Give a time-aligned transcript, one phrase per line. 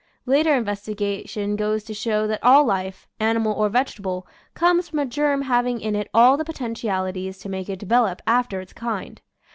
[0.25, 4.23] Later investiga tion goes to show that all life, animal or veg etable,
[4.55, 8.59] comes from a germ having in it all the potentialities to make it develop after
[8.61, 9.21] its kind.